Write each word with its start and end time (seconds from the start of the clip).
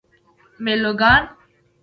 میلوگان 0.63 1.21